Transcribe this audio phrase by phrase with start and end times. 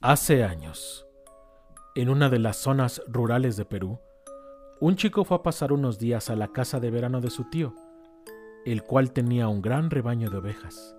[0.00, 1.08] Hace años,
[1.96, 3.98] en una de las zonas rurales de Perú,
[4.78, 7.74] un chico fue a pasar unos días a la casa de verano de su tío,
[8.64, 10.94] el cual tenía un gran rebaño de ovejas.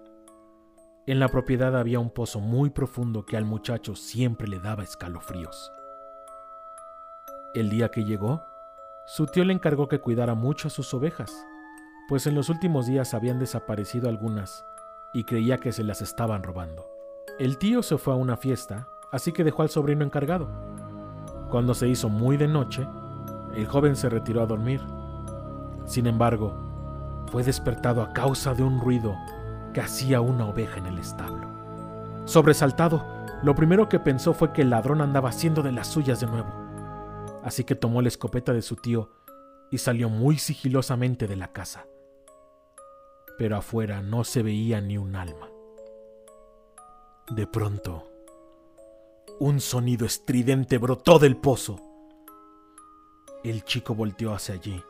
[1.08, 5.72] En la propiedad había un pozo muy profundo que al muchacho siempre le daba escalofríos.
[7.54, 8.44] El día que llegó,
[9.06, 11.34] su tío le encargó que cuidara mucho a sus ovejas,
[12.10, 14.66] pues en los últimos días habían desaparecido algunas
[15.14, 16.99] y creía que se las estaban robando.
[17.40, 20.50] El tío se fue a una fiesta, así que dejó al sobrino encargado.
[21.50, 22.86] Cuando se hizo muy de noche,
[23.56, 24.82] el joven se retiró a dormir.
[25.86, 26.54] Sin embargo,
[27.32, 29.16] fue despertado a causa de un ruido
[29.74, 31.48] que hacía una oveja en el establo.
[32.26, 33.06] Sobresaltado,
[33.42, 36.50] lo primero que pensó fue que el ladrón andaba haciendo de las suyas de nuevo.
[37.42, 39.12] Así que tomó la escopeta de su tío
[39.72, 41.86] y salió muy sigilosamente de la casa.
[43.38, 45.48] Pero afuera no se veía ni un alma.
[47.30, 48.10] De pronto,
[49.40, 51.80] un sonido estridente brotó del pozo.
[53.44, 54.84] El chico volteó hacia allí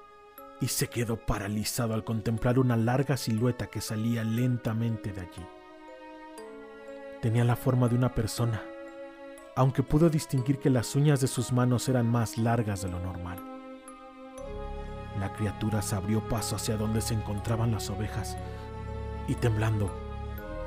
[0.62, 5.46] y se quedó paralizado al contemplar una larga silueta que salía lentamente de allí.
[7.22, 8.64] Tenía la forma de una persona,
[9.58, 13.38] aunque pudo distinguir que las uñas de sus manos eran más largas de lo normal.
[15.20, 18.38] La criatura se abrió paso hacia donde se encontraban las ovejas
[19.28, 20.09] y temblando,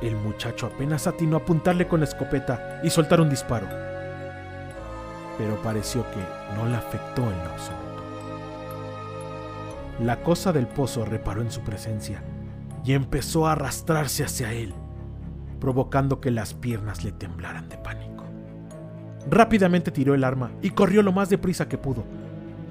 [0.03, 3.69] el muchacho apenas atinó a apuntarle con la escopeta y soltar un disparo.
[5.39, 7.83] Pero pareció que no le afectó en lo absoluto.
[10.01, 12.23] La cosa del pozo reparó en su presencia
[12.85, 14.75] y empezó a arrastrarse hacia él,
[15.61, 18.25] provocando que las piernas le temblaran de pánico.
[19.31, 22.03] Rápidamente tiró el arma y corrió lo más deprisa que pudo,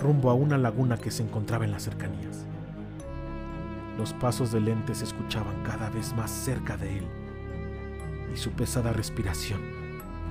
[0.02, 2.45] rumbo a una laguna que se encontraba en las cercanías.
[3.98, 7.20] Los pasos del ente se escuchaban cada vez más cerca de él
[8.34, 9.82] y su pesada respiración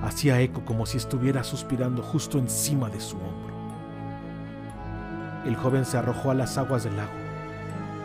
[0.01, 3.51] hacía eco como si estuviera suspirando justo encima de su hombro.
[5.45, 7.11] El joven se arrojó a las aguas del lago,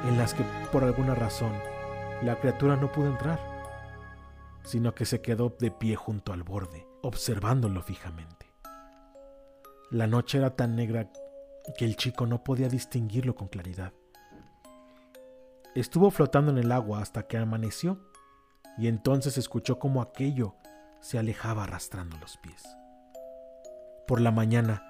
[0.09, 1.53] en las que por alguna razón
[2.23, 3.41] la criatura no pudo entrar,
[4.65, 8.47] sino que se quedó de pie junto al borde, observándolo fijamente.
[9.91, 11.11] La noche era tan negra
[11.77, 13.93] que el chico no podía distinguirlo con claridad.
[15.75, 18.01] Estuvo flotando en el agua hasta que amaneció
[18.79, 20.55] y entonces escuchó como aquello
[21.01, 22.63] se alejaba arrastrando los pies.
[24.07, 24.83] Por la mañana,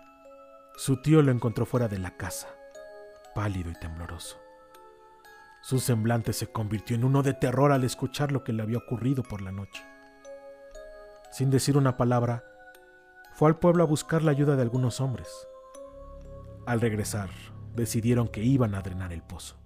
[0.76, 2.48] su tío lo encontró fuera de la casa,
[3.34, 4.38] pálido y tembloroso.
[5.62, 9.22] Su semblante se convirtió en uno de terror al escuchar lo que le había ocurrido
[9.22, 9.82] por la noche.
[11.32, 12.44] Sin decir una palabra,
[13.34, 15.28] fue al pueblo a buscar la ayuda de algunos hombres.
[16.66, 17.30] Al regresar,
[17.74, 19.56] decidieron que iban a drenar el pozo.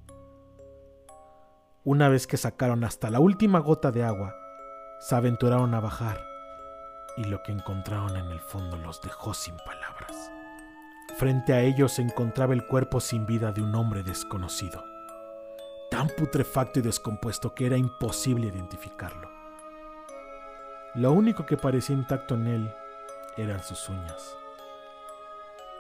[1.82, 4.36] Una vez que sacaron hasta la última gota de agua,
[4.98, 6.22] se aventuraron a bajar
[7.16, 10.30] y lo que encontraron en el fondo los dejó sin palabras.
[11.16, 14.84] Frente a ellos se encontraba el cuerpo sin vida de un hombre desconocido,
[15.90, 19.30] tan putrefacto y descompuesto que era imposible identificarlo.
[20.94, 22.74] Lo único que parecía intacto en él
[23.38, 24.36] eran sus uñas,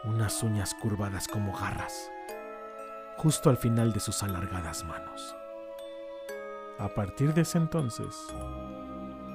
[0.04, 2.10] unas uñas curvadas como garras,
[3.18, 5.36] justo al final de sus alargadas manos.
[6.80, 8.28] A partir de ese entonces,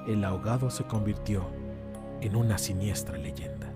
[0.08, 1.46] el ahogado se convirtió
[2.20, 3.72] en una siniestra leyenda.